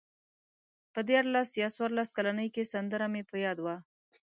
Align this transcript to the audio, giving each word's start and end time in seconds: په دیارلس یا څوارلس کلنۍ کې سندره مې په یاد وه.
په 0.93 0.99
دیارلس 1.09 1.49
یا 1.61 1.67
څوارلس 1.75 2.09
کلنۍ 2.17 2.49
کې 2.55 2.63
سندره 2.73 3.05
مې 3.13 3.21
په 3.29 3.35
یاد 3.45 3.57
وه. 3.61 3.75